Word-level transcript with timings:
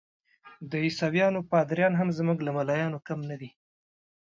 د 0.69 0.71
عیسویانو 0.85 1.39
پادریان 1.51 1.93
هم 1.97 2.09
زموږ 2.17 2.37
له 2.43 2.51
ملایانو 2.57 2.99
کم 3.07 3.19
نه 3.29 3.35
دي. 3.41 3.49